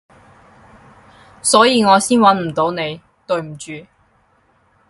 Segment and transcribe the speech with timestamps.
[1.43, 3.85] 所以我先搵唔到你，對唔住